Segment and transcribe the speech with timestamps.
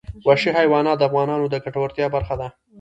[0.27, 2.47] وحشي حیوانات د افغانانو د ګټورتیا برخه ده.